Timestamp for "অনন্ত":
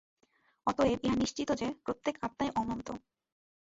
2.55-2.87